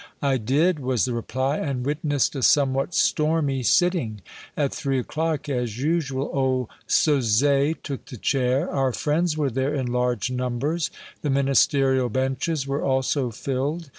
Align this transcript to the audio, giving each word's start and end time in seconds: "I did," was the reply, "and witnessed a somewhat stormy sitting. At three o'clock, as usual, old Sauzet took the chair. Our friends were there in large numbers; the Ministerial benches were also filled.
"I 0.23 0.37
did," 0.37 0.79
was 0.79 1.05
the 1.05 1.13
reply, 1.13 1.57
"and 1.59 1.85
witnessed 1.85 2.35
a 2.35 2.41
somewhat 2.41 2.95
stormy 2.95 3.61
sitting. 3.61 4.21
At 4.57 4.73
three 4.73 4.97
o'clock, 4.97 5.47
as 5.47 5.77
usual, 5.77 6.27
old 6.33 6.69
Sauzet 6.87 7.83
took 7.83 8.07
the 8.07 8.17
chair. 8.17 8.67
Our 8.67 8.93
friends 8.93 9.37
were 9.37 9.51
there 9.51 9.75
in 9.75 9.85
large 9.85 10.31
numbers; 10.31 10.89
the 11.21 11.29
Ministerial 11.29 12.09
benches 12.09 12.65
were 12.65 12.83
also 12.83 13.29
filled. 13.29 13.89